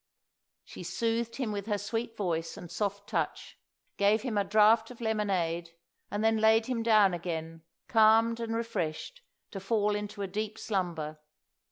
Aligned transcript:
She 0.65 0.81
soothed 0.81 1.35
him 1.35 1.51
with 1.51 1.67
her 1.67 1.77
sweet 1.77 2.17
voice 2.17 2.57
and 2.57 2.71
soft 2.71 3.07
touch, 3.07 3.59
gave 3.97 4.23
him 4.23 4.35
a 4.35 4.43
draught 4.43 4.89
of 4.89 4.99
lemonade, 4.99 5.75
and 6.09 6.23
then 6.23 6.37
laid 6.37 6.65
him 6.65 6.81
down 6.81 7.13
again, 7.13 7.61
calmed 7.87 8.39
and 8.39 8.55
refreshed, 8.55 9.21
to 9.51 9.59
fall 9.59 9.93
into 9.95 10.23
a 10.23 10.27
deep 10.27 10.57
slumber. 10.57 11.19